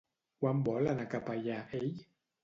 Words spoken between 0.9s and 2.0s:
anar cap allà ell?